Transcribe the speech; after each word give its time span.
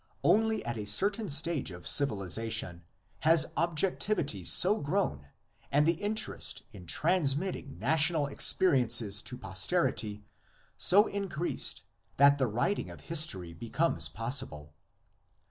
Only 0.23 0.65
at 0.65 0.79
a 0.79 0.85
certain 0.85 1.29
stage 1.29 1.69
of 1.69 1.87
civilisation 1.87 2.83
has 3.19 3.53
objectivity 3.55 4.43
so 4.43 4.79
grown 4.79 5.29
and 5.71 5.85
the 5.85 6.01
inter 6.01 6.33
est 6.37 6.63
in 6.73 6.87
transmitting 6.87 7.77
national 7.77 8.25
experiences 8.25 9.21
to 9.21 9.37
posterity 9.37 10.23
so 10.75 11.05
increased 11.05 11.83
that 12.17 12.39
the 12.39 12.47
writing 12.47 12.89
of 12.89 13.01
history 13.01 13.53
becomes 13.53 14.09
possible. 14.09 14.73